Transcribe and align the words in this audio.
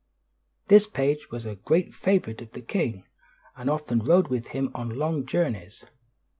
This 0.67 0.87
page 0.87 1.29
was 1.29 1.45
a 1.45 1.53
great 1.57 1.93
favorite 1.93 2.41
of 2.41 2.53
the 2.53 2.63
king, 2.63 3.03
and 3.55 3.69
often 3.69 3.99
rode 3.99 4.29
with 4.29 4.47
him 4.47 4.71
on 4.73 4.89
long 4.97 5.27
journeys. 5.27 5.85